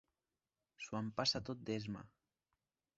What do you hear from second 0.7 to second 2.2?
S'ho empassa tot d'esma.